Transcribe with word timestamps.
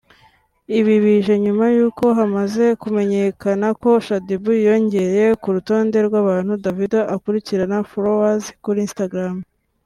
Ibi 0.79 0.95
bije 1.03 1.33
nyuma 1.43 1.65
yuko 1.75 2.05
hamaze 2.17 2.65
kumenyekana 2.81 3.67
ko 3.81 3.89
Shadyboo 4.05 4.55
yiyongereye 4.57 5.25
ku 5.41 5.47
rutonde 5.55 5.97
rw’ 6.07 6.13
abantu 6.21 6.51
Davido 6.65 6.99
akurikira 7.15 7.75
(Followers) 7.91 8.45
kuri 8.63 8.79
Instagram 8.87 9.35